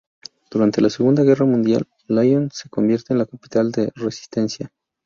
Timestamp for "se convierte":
2.51-3.13